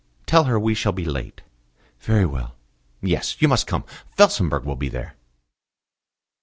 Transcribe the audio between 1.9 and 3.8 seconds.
"Very well.""... Yes, you must